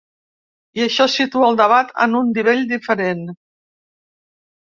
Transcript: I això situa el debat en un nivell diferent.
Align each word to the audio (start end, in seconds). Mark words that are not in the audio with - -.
I 0.79 0.83
això 0.85 1.05
situa 1.15 1.49
el 1.49 1.59
debat 1.59 1.91
en 2.07 2.15
un 2.21 2.33
nivell 2.39 2.65
diferent. 2.73 3.23